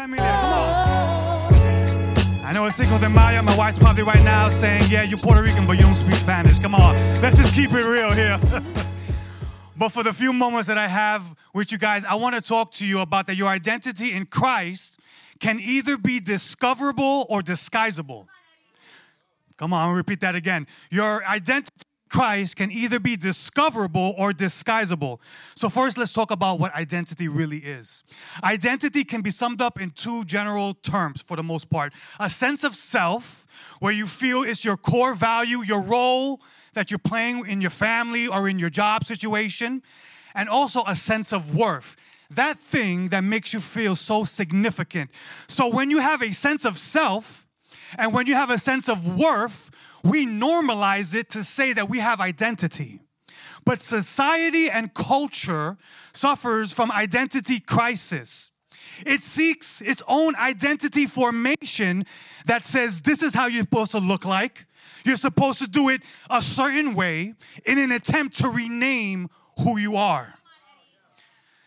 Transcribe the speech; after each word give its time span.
Come 0.00 0.14
on. 0.14 1.52
I 2.42 2.52
know 2.54 2.64
it's 2.64 2.76
Cinco 2.76 2.98
de 2.98 3.10
Mayo. 3.10 3.42
My 3.42 3.54
wife's 3.54 3.78
probably 3.78 4.02
right 4.02 4.24
now 4.24 4.48
saying, 4.48 4.84
Yeah, 4.88 5.02
you're 5.02 5.18
Puerto 5.18 5.42
Rican, 5.42 5.66
but 5.66 5.74
you 5.74 5.82
don't 5.82 5.94
speak 5.94 6.14
Spanish. 6.14 6.58
Come 6.58 6.74
on. 6.74 6.94
Let's 7.20 7.36
just 7.36 7.54
keep 7.54 7.70
it 7.72 7.84
real 7.84 8.10
here. 8.10 8.40
but 9.76 9.90
for 9.90 10.02
the 10.02 10.14
few 10.14 10.32
moments 10.32 10.68
that 10.68 10.78
I 10.78 10.88
have 10.88 11.36
with 11.52 11.70
you 11.70 11.76
guys, 11.76 12.06
I 12.06 12.14
want 12.14 12.34
to 12.34 12.40
talk 12.40 12.72
to 12.72 12.86
you 12.86 13.00
about 13.00 13.26
that 13.26 13.36
your 13.36 13.48
identity 13.48 14.12
in 14.12 14.24
Christ 14.24 14.98
can 15.38 15.60
either 15.60 15.98
be 15.98 16.18
discoverable 16.18 17.26
or 17.28 17.42
disguisable. 17.42 18.26
Come 19.58 19.74
on, 19.74 19.86
I'll 19.86 19.94
repeat 19.94 20.20
that 20.20 20.34
again. 20.34 20.66
Your 20.90 21.22
identity 21.26 21.68
Christ 22.10 22.56
can 22.56 22.72
either 22.72 22.98
be 22.98 23.16
discoverable 23.16 24.14
or 24.18 24.32
disguisable. 24.32 25.20
So, 25.54 25.68
first, 25.68 25.96
let's 25.96 26.12
talk 26.12 26.32
about 26.32 26.58
what 26.58 26.74
identity 26.74 27.28
really 27.28 27.58
is. 27.58 28.02
Identity 28.42 29.04
can 29.04 29.22
be 29.22 29.30
summed 29.30 29.62
up 29.62 29.80
in 29.80 29.90
two 29.92 30.24
general 30.24 30.74
terms 30.74 31.22
for 31.22 31.36
the 31.36 31.44
most 31.44 31.70
part 31.70 31.92
a 32.18 32.28
sense 32.28 32.64
of 32.64 32.74
self, 32.74 33.46
where 33.78 33.92
you 33.92 34.06
feel 34.06 34.42
it's 34.42 34.64
your 34.64 34.76
core 34.76 35.14
value, 35.14 35.62
your 35.64 35.82
role 35.82 36.40
that 36.74 36.90
you're 36.90 36.98
playing 36.98 37.46
in 37.46 37.60
your 37.60 37.70
family 37.70 38.26
or 38.26 38.48
in 38.48 38.58
your 38.58 38.70
job 38.70 39.04
situation, 39.04 39.82
and 40.34 40.48
also 40.48 40.82
a 40.86 40.96
sense 40.96 41.32
of 41.32 41.56
worth. 41.56 41.96
That 42.28 42.58
thing 42.58 43.08
that 43.08 43.22
makes 43.22 43.52
you 43.52 43.60
feel 43.60 43.96
so 43.96 44.24
significant. 44.24 45.10
So, 45.46 45.68
when 45.68 45.90
you 45.90 46.00
have 46.00 46.22
a 46.22 46.32
sense 46.32 46.64
of 46.64 46.76
self 46.76 47.46
and 47.96 48.12
when 48.12 48.26
you 48.26 48.34
have 48.34 48.50
a 48.50 48.58
sense 48.58 48.88
of 48.88 49.18
worth, 49.18 49.69
we 50.02 50.26
normalize 50.26 51.14
it 51.14 51.28
to 51.30 51.44
say 51.44 51.72
that 51.72 51.88
we 51.88 51.98
have 51.98 52.20
identity. 52.20 53.00
But 53.64 53.82
society 53.82 54.70
and 54.70 54.92
culture 54.94 55.76
suffers 56.12 56.72
from 56.72 56.90
identity 56.90 57.60
crisis. 57.60 58.52
It 59.06 59.22
seeks 59.22 59.80
its 59.80 60.02
own 60.08 60.34
identity 60.36 61.06
formation 61.06 62.04
that 62.46 62.64
says 62.64 63.02
this 63.02 63.22
is 63.22 63.34
how 63.34 63.46
you're 63.46 63.62
supposed 63.62 63.92
to 63.92 63.98
look 63.98 64.24
like. 64.24 64.66
You're 65.04 65.16
supposed 65.16 65.58
to 65.60 65.68
do 65.68 65.88
it 65.88 66.02
a 66.28 66.42
certain 66.42 66.94
way 66.94 67.34
in 67.64 67.78
an 67.78 67.92
attempt 67.92 68.36
to 68.38 68.48
rename 68.48 69.28
who 69.62 69.78
you 69.78 69.96
are. 69.96 70.34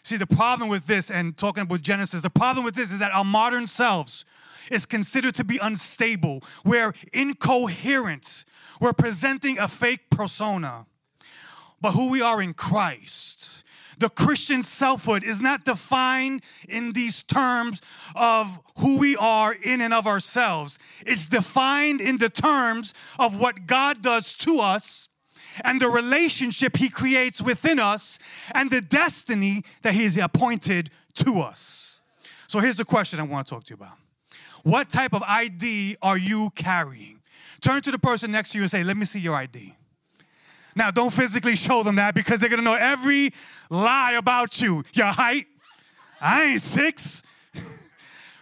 See, 0.03 0.17
the 0.17 0.27
problem 0.27 0.69
with 0.69 0.85
this, 0.85 1.09
and 1.09 1.35
talking 1.37 1.63
about 1.63 1.81
Genesis, 1.81 2.21
the 2.21 2.29
problem 2.29 2.65
with 2.65 2.75
this 2.75 2.91
is 2.91 2.99
that 2.99 3.13
our 3.13 3.23
modern 3.23 3.67
selves, 3.67 4.25
is 4.71 4.85
considered 4.85 5.35
to 5.35 5.43
be 5.43 5.59
unstable. 5.61 6.43
We're 6.63 6.93
incoherent. 7.11 8.45
We're 8.79 8.93
presenting 8.93 9.59
a 9.59 9.67
fake 9.67 10.09
persona. 10.09 10.85
But 11.81 11.91
who 11.91 12.09
we 12.09 12.21
are 12.21 12.41
in 12.41 12.53
Christ, 12.53 13.63
the 13.97 14.09
Christian 14.09 14.63
selfhood 14.63 15.23
is 15.23 15.41
not 15.41 15.65
defined 15.65 16.43
in 16.67 16.93
these 16.93 17.23
terms 17.23 17.81
of 18.15 18.59
who 18.79 18.99
we 18.99 19.15
are 19.17 19.53
in 19.53 19.81
and 19.81 19.93
of 19.93 20.07
ourselves. 20.07 20.79
It's 21.05 21.27
defined 21.27 22.01
in 22.01 22.17
the 22.17 22.29
terms 22.29 22.93
of 23.19 23.39
what 23.39 23.65
God 23.67 24.01
does 24.01 24.33
to 24.35 24.59
us 24.59 25.09
and 25.63 25.79
the 25.79 25.89
relationship 25.89 26.77
He 26.77 26.89
creates 26.89 27.41
within 27.41 27.79
us 27.79 28.19
and 28.53 28.71
the 28.71 28.81
destiny 28.81 29.63
that 29.81 29.93
He 29.93 30.03
has 30.03 30.17
appointed 30.17 30.89
to 31.15 31.41
us. 31.41 32.01
So 32.47 32.59
here's 32.59 32.77
the 32.77 32.85
question 32.85 33.19
I 33.19 33.23
want 33.23 33.47
to 33.47 33.53
talk 33.53 33.63
to 33.65 33.69
you 33.71 33.75
about 33.75 33.97
what 34.63 34.89
type 34.89 35.13
of 35.13 35.21
ID 35.23 35.97
are 36.01 36.17
you 36.17 36.49
carrying? 36.55 37.19
Turn 37.61 37.81
to 37.81 37.91
the 37.91 37.99
person 37.99 38.31
next 38.31 38.51
to 38.51 38.57
you 38.57 38.63
and 38.63 38.71
say, 38.71 38.83
Let 38.83 38.97
me 38.97 39.05
see 39.05 39.19
your 39.19 39.35
ID. 39.35 39.75
Now, 40.75 40.89
don't 40.89 41.11
physically 41.11 41.55
show 41.55 41.83
them 41.83 41.97
that 41.97 42.15
because 42.15 42.39
they're 42.39 42.49
gonna 42.49 42.63
know 42.63 42.73
every 42.73 43.33
lie 43.69 44.13
about 44.13 44.59
you. 44.59 44.83
Your 44.93 45.07
height, 45.07 45.45
I 46.19 46.43
ain't 46.43 46.61
six. 46.61 47.23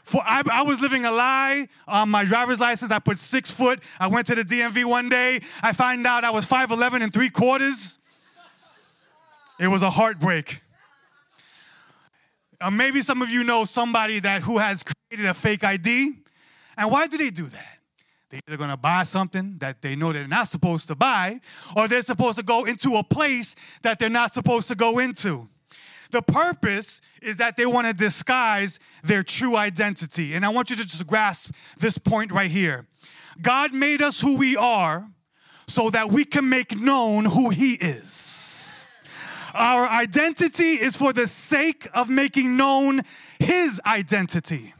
For 0.03 0.21
I, 0.25 0.43
I, 0.51 0.63
was 0.63 0.79
living 0.79 1.05
a 1.05 1.11
lie 1.11 1.67
on 1.87 2.09
my 2.09 2.23
driver's 2.25 2.59
license. 2.59 2.91
I 2.91 2.99
put 2.99 3.17
six 3.17 3.51
foot. 3.51 3.79
I 3.99 4.07
went 4.07 4.27
to 4.27 4.35
the 4.35 4.43
DMV 4.43 4.85
one 4.85 5.09
day. 5.09 5.41
I 5.61 5.73
find 5.73 6.05
out 6.05 6.23
I 6.23 6.31
was 6.31 6.45
5'11 6.45 7.03
and 7.03 7.13
three 7.13 7.29
quarters. 7.29 7.97
It 9.59 9.67
was 9.67 9.83
a 9.83 9.89
heartbreak. 9.89 10.61
Uh, 12.61 12.69
maybe 12.69 13.01
some 13.01 13.23
of 13.23 13.29
you 13.31 13.43
know 13.43 13.65
somebody 13.65 14.19
that 14.19 14.43
who 14.43 14.59
has 14.59 14.83
created 14.83 15.27
a 15.27 15.33
fake 15.33 15.63
ID. 15.63 16.13
And 16.77 16.91
why 16.91 17.07
do 17.07 17.17
they 17.17 17.31
do 17.31 17.47
that? 17.47 17.77
They're 18.29 18.39
either 18.47 18.57
gonna 18.57 18.77
buy 18.77 19.03
something 19.03 19.57
that 19.57 19.81
they 19.81 19.95
know 19.95 20.13
they're 20.13 20.27
not 20.27 20.47
supposed 20.47 20.87
to 20.87 20.95
buy, 20.95 21.41
or 21.75 21.87
they're 21.87 22.03
supposed 22.03 22.37
to 22.37 22.43
go 22.43 22.65
into 22.65 22.95
a 22.97 23.03
place 23.03 23.55
that 23.81 23.97
they're 23.97 24.09
not 24.09 24.33
supposed 24.33 24.67
to 24.67 24.75
go 24.75 24.99
into. 24.99 25.49
The 26.11 26.21
purpose 26.21 27.01
is 27.21 27.37
that 27.37 27.57
they 27.57 27.65
want 27.65 27.87
to 27.87 27.93
disguise 27.93 28.79
their 29.03 29.23
true 29.23 29.55
identity. 29.55 30.33
And 30.33 30.45
I 30.45 30.49
want 30.49 30.69
you 30.69 30.75
to 30.75 30.83
just 30.83 31.07
grasp 31.07 31.53
this 31.79 31.97
point 31.97 32.31
right 32.31 32.51
here. 32.51 32.85
God 33.41 33.73
made 33.73 34.01
us 34.01 34.21
who 34.21 34.37
we 34.37 34.55
are 34.55 35.09
so 35.67 35.89
that 35.89 36.11
we 36.11 36.25
can 36.25 36.47
make 36.47 36.77
known 36.77 37.25
who 37.25 37.49
He 37.49 37.73
is. 37.73 38.50
Our 39.53 39.87
identity 39.87 40.73
is 40.73 40.95
for 40.95 41.13
the 41.13 41.27
sake 41.27 41.87
of 41.93 42.09
making 42.09 42.57
known 42.57 43.01
His 43.39 43.81
identity. 43.85 44.73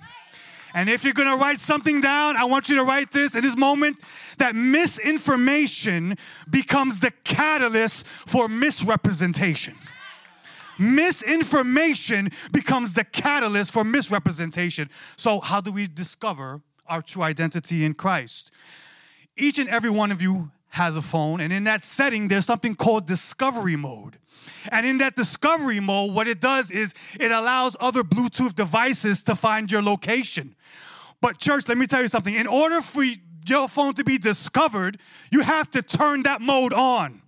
And 0.74 0.90
if 0.90 1.04
you're 1.04 1.14
gonna 1.14 1.36
write 1.36 1.60
something 1.60 2.00
down, 2.00 2.38
I 2.38 2.46
want 2.46 2.70
you 2.70 2.76
to 2.76 2.84
write 2.84 3.12
this 3.12 3.36
in 3.36 3.42
this 3.42 3.58
moment 3.58 4.00
that 4.38 4.56
misinformation 4.56 6.18
becomes 6.50 7.00
the 7.02 7.12
catalyst 7.24 8.08
for 8.08 8.48
misrepresentation. 8.48 9.76
Misinformation 10.80 12.32
becomes 12.52 12.94
the 12.94 13.04
catalyst 13.04 13.72
for 13.72 13.84
misrepresentation. 13.84 14.90
So, 15.16 15.40
how 15.40 15.62
do 15.62 15.72
we 15.72 15.88
discover 15.88 16.62
our 16.88 17.02
true 17.02 17.22
identity 17.22 17.86
in 17.86 17.94
Christ? 17.94 18.52
Each 19.38 19.60
and 19.60 19.70
every 19.70 19.90
one 19.90 20.12
of 20.12 20.22
you 20.22 20.52
has 20.72 20.96
a 20.96 21.02
phone, 21.02 21.42
and 21.42 21.52
in 21.52 21.66
that 21.66 21.84
setting, 21.84 22.28
there's 22.28 22.46
something 22.46 22.76
called 22.76 23.06
discovery 23.06 23.76
mode. 23.76 24.18
And 24.72 24.86
in 24.86 24.98
that 25.00 25.16
discovery 25.16 25.80
mode, 25.80 26.14
what 26.14 26.28
it 26.28 26.40
does 26.40 26.72
is 26.72 26.94
it 27.20 27.32
allows 27.32 27.76
other 27.80 28.04
Bluetooth 28.04 28.56
devices 28.56 29.24
to 29.24 29.36
find 29.36 29.72
your 29.72 29.82
location. 29.82 30.56
But, 31.20 31.38
church, 31.40 31.68
let 31.68 31.78
me 31.78 31.88
tell 31.88 32.02
you 32.02 32.08
something. 32.08 32.34
In 32.34 32.48
order 32.48 32.82
for 32.82 33.04
your 33.46 33.68
phone 33.68 33.94
to 33.96 34.04
be 34.04 34.18
discovered, 34.18 34.98
you 35.32 35.42
have 35.42 35.70
to 35.72 35.82
turn 35.82 36.24
that 36.24 36.42
mode 36.42 36.74
on. 36.74 37.22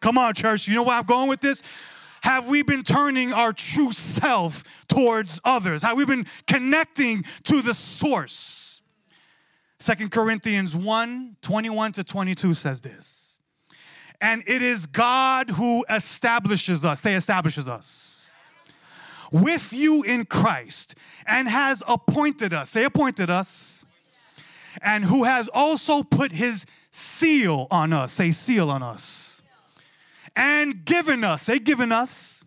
Come 0.00 0.16
on, 0.16 0.34
church. 0.34 0.68
You 0.68 0.74
know 0.74 0.84
where 0.84 0.96
I'm 0.96 1.04
going 1.04 1.28
with 1.28 1.40
this? 1.40 1.62
Have 2.22 2.48
we 2.48 2.62
been 2.62 2.82
turning 2.82 3.32
our 3.32 3.52
true 3.52 3.92
self 3.92 4.62
towards 4.88 5.40
others? 5.44 5.82
Have 5.82 5.96
we 5.96 6.04
been 6.04 6.26
connecting 6.46 7.24
to 7.44 7.60
the 7.60 7.74
source? 7.74 8.67
Second 9.78 10.10
Corinthians 10.10 10.74
1 10.74 11.36
21 11.40 11.92
to 11.92 12.04
22 12.04 12.54
says 12.54 12.80
this. 12.80 13.38
And 14.20 14.42
it 14.46 14.62
is 14.62 14.86
God 14.86 15.50
who 15.50 15.84
establishes 15.88 16.84
us. 16.84 17.00
Say, 17.00 17.14
establishes 17.14 17.68
us. 17.68 18.32
With 19.30 19.72
you 19.72 20.02
in 20.02 20.24
Christ 20.24 20.96
and 21.26 21.48
has 21.48 21.82
appointed 21.86 22.52
us. 22.52 22.70
Say, 22.70 22.84
appointed 22.84 23.30
us. 23.30 23.84
And 24.82 25.04
who 25.04 25.24
has 25.24 25.48
also 25.48 26.02
put 26.02 26.32
his 26.32 26.66
seal 26.90 27.68
on 27.70 27.92
us. 27.92 28.12
Say, 28.12 28.32
seal 28.32 28.70
on 28.70 28.82
us. 28.82 29.40
And 30.34 30.84
given 30.84 31.22
us. 31.22 31.42
Say, 31.42 31.60
given 31.60 31.92
us. 31.92 32.44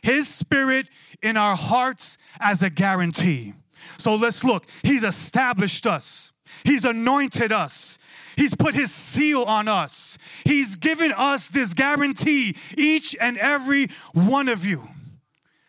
His 0.00 0.28
spirit 0.28 0.88
in 1.20 1.36
our 1.36 1.56
hearts 1.56 2.16
as 2.40 2.62
a 2.62 2.70
guarantee. 2.70 3.52
So 3.98 4.14
let's 4.14 4.44
look. 4.44 4.66
He's 4.82 5.04
established 5.04 5.86
us. 5.86 6.32
He's 6.64 6.84
anointed 6.84 7.52
us. 7.52 7.98
He's 8.36 8.54
put 8.54 8.74
his 8.74 8.92
seal 8.92 9.42
on 9.44 9.66
us. 9.66 10.18
He's 10.44 10.76
given 10.76 11.12
us 11.16 11.48
this 11.48 11.72
guarantee, 11.72 12.56
each 12.76 13.16
and 13.20 13.38
every 13.38 13.88
one 14.12 14.48
of 14.48 14.64
you. 14.64 14.88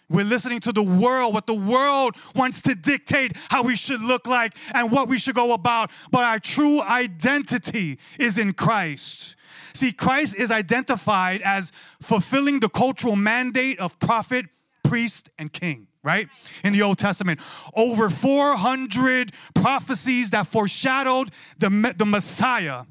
We're 0.09 0.25
listening 0.25 0.59
to 0.61 0.71
the 0.71 0.83
world, 0.83 1.33
what 1.33 1.47
the 1.47 1.53
world 1.53 2.15
wants 2.33 2.61
to 2.63 2.75
dictate 2.75 3.33
how 3.49 3.63
we 3.63 3.75
should 3.75 4.01
look 4.01 4.25
like 4.25 4.53
and 4.73 4.91
what 4.91 5.09
we 5.09 5.17
should 5.17 5.35
go 5.35 5.53
about. 5.53 5.91
But 6.11 6.23
our 6.23 6.39
true 6.39 6.81
identity 6.81 7.99
is 8.17 8.37
in 8.37 8.53
Christ. 8.53 9.35
See, 9.73 9.91
Christ 9.91 10.35
is 10.35 10.49
identified 10.49 11.41
as 11.43 11.71
fulfilling 12.01 12.61
the 12.61 12.69
cultural 12.69 13.15
mandate 13.15 13.79
of 13.79 13.99
prophet, 13.99 14.45
priest, 14.83 15.29
and 15.37 15.51
king 15.51 15.87
right? 16.07 16.29
In 16.63 16.71
the 16.71 16.81
Old 16.81 16.97
Testament. 16.97 17.41
Over 17.75 18.09
400 18.09 19.33
prophecies 19.53 20.31
that 20.31 20.47
foreshadowed 20.47 21.31
the, 21.59 21.93
the 21.97 22.05
Messiah. 22.05 22.85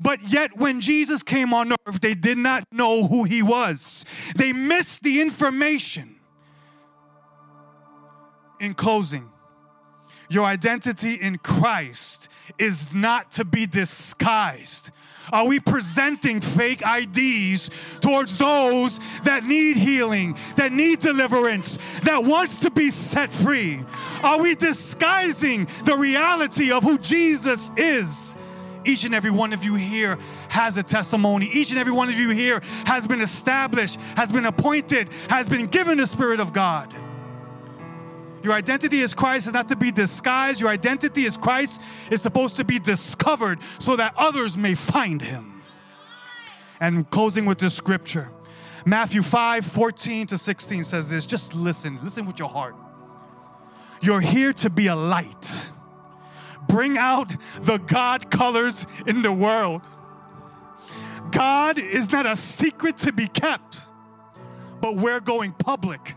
But 0.00 0.20
yet, 0.22 0.58
when 0.58 0.80
Jesus 0.80 1.22
came 1.22 1.54
on 1.54 1.72
earth, 1.86 2.00
they 2.00 2.14
did 2.14 2.36
not 2.36 2.64
know 2.72 3.06
who 3.06 3.22
he 3.24 3.42
was. 3.42 4.04
They 4.36 4.52
missed 4.52 5.04
the 5.04 5.20
information. 5.20 6.16
In 8.58 8.74
closing, 8.74 9.30
your 10.28 10.44
identity 10.44 11.14
in 11.14 11.38
Christ 11.38 12.28
is 12.58 12.92
not 12.92 13.30
to 13.32 13.44
be 13.44 13.66
disguised 13.66 14.90
Are 15.32 15.46
we 15.46 15.60
presenting 15.60 16.40
fake 16.40 16.82
IDs 16.86 17.70
towards 18.00 18.38
those 18.38 19.00
that 19.24 19.44
need 19.44 19.76
healing, 19.76 20.36
that 20.56 20.72
need 20.72 21.00
deliverance, 21.00 21.78
that 22.00 22.24
wants 22.24 22.60
to 22.60 22.70
be 22.70 22.90
set 22.90 23.32
free? 23.32 23.84
Are 24.22 24.40
we 24.40 24.54
disguising 24.54 25.66
the 25.84 25.96
reality 25.96 26.70
of 26.70 26.82
who 26.82 26.98
Jesus 26.98 27.70
is? 27.76 28.36
Each 28.84 29.04
and 29.04 29.14
every 29.14 29.32
one 29.32 29.52
of 29.52 29.64
you 29.64 29.74
here 29.74 30.16
has 30.48 30.76
a 30.76 30.82
testimony. 30.82 31.46
Each 31.52 31.70
and 31.70 31.78
every 31.78 31.92
one 31.92 32.08
of 32.08 32.14
you 32.14 32.30
here 32.30 32.60
has 32.86 33.06
been 33.06 33.20
established, 33.20 33.98
has 34.16 34.30
been 34.30 34.46
appointed, 34.46 35.08
has 35.28 35.48
been 35.48 35.66
given 35.66 35.98
the 35.98 36.06
Spirit 36.06 36.38
of 36.38 36.52
God. 36.52 36.94
Your 38.46 38.54
identity 38.54 39.02
as 39.02 39.12
Christ 39.12 39.48
is 39.48 39.54
not 39.54 39.66
to 39.70 39.76
be 39.76 39.90
disguised. 39.90 40.60
Your 40.60 40.70
identity 40.70 41.26
as 41.26 41.36
Christ 41.36 41.82
is 42.12 42.22
supposed 42.22 42.54
to 42.58 42.64
be 42.64 42.78
discovered 42.78 43.58
so 43.80 43.96
that 43.96 44.14
others 44.16 44.56
may 44.56 44.76
find 44.76 45.20
him. 45.20 45.64
And 46.78 47.10
closing 47.10 47.44
with 47.44 47.58
this 47.58 47.74
scripture 47.74 48.30
Matthew 48.84 49.22
5 49.22 49.66
14 49.66 50.28
to 50.28 50.38
16 50.38 50.84
says 50.84 51.10
this. 51.10 51.26
Just 51.26 51.56
listen, 51.56 51.98
listen 52.04 52.24
with 52.24 52.38
your 52.38 52.48
heart. 52.48 52.76
You're 54.00 54.20
here 54.20 54.52
to 54.52 54.70
be 54.70 54.86
a 54.86 54.94
light. 54.94 55.72
Bring 56.68 56.96
out 56.96 57.34
the 57.62 57.78
God 57.78 58.30
colors 58.30 58.86
in 59.08 59.22
the 59.22 59.32
world. 59.32 59.82
God 61.32 61.80
is 61.80 62.12
not 62.12 62.26
a 62.26 62.36
secret 62.36 62.98
to 62.98 63.12
be 63.12 63.26
kept, 63.26 63.88
but 64.80 64.94
we're 64.94 65.18
going 65.18 65.50
public 65.50 66.14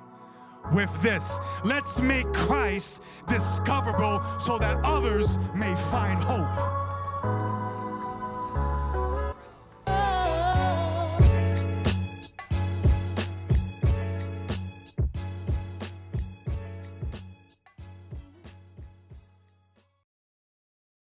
with 0.72 1.02
this. 1.02 1.40
Let's 1.64 2.00
make 2.00 2.32
Christ 2.34 3.02
discoverable 3.28 4.22
so 4.40 4.58
that 4.60 4.78
others 4.84 5.38
may 5.54 5.76
find 5.76 6.22
hope. 6.22 6.79